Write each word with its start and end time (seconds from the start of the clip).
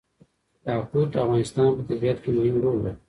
یاقوت 0.69 1.07
د 1.11 1.15
افغانستان 1.25 1.69
په 1.77 1.81
طبیعت 1.89 2.17
کې 2.23 2.29
مهم 2.37 2.55
رول 2.63 2.77
لري. 2.85 2.91